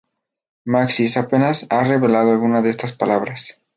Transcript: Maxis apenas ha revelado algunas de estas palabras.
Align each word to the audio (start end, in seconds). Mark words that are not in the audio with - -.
Maxis 0.65 1.15
apenas 1.15 1.67
ha 1.69 1.83
revelado 1.83 2.31
algunas 2.31 2.63
de 2.63 2.71
estas 2.71 2.91
palabras. 2.91 3.59